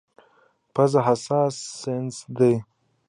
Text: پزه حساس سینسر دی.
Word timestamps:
پزه 0.73 0.99
حساس 1.07 1.55
سینسر 1.81 2.27
دی. 2.37 2.53